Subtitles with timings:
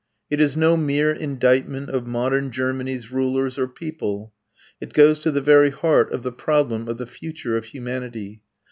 [0.31, 4.33] It is no mere indictment of modern Germany's rulers or people.
[4.79, 8.41] It goes to the very heart of the problem of the future of humanity.